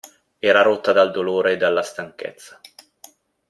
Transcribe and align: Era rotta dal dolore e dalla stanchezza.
Era 0.41 0.63
rotta 0.63 0.93
dal 0.93 1.11
dolore 1.11 1.51
e 1.51 1.57
dalla 1.57 1.83
stanchezza. 1.83 2.59